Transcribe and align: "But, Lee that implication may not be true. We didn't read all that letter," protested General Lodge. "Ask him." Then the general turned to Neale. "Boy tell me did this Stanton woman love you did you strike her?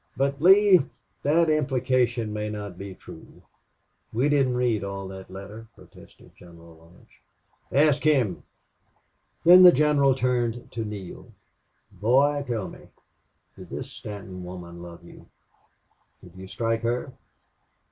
"But, 0.17 0.41
Lee 0.41 0.81
that 1.21 1.47
implication 1.47 2.33
may 2.33 2.49
not 2.49 2.75
be 2.75 2.95
true. 2.95 3.43
We 4.11 4.29
didn't 4.29 4.55
read 4.55 4.83
all 4.83 5.07
that 5.09 5.29
letter," 5.29 5.67
protested 5.75 6.31
General 6.35 6.75
Lodge. 6.75 7.21
"Ask 7.71 8.01
him." 8.01 8.41
Then 9.45 9.61
the 9.61 9.71
general 9.71 10.15
turned 10.15 10.71
to 10.71 10.83
Neale. 10.83 11.31
"Boy 11.91 12.43
tell 12.47 12.67
me 12.67 12.87
did 13.55 13.69
this 13.69 13.91
Stanton 13.91 14.43
woman 14.43 14.81
love 14.81 15.03
you 15.03 15.27
did 16.23 16.33
you 16.35 16.47
strike 16.47 16.81
her? 16.81 17.13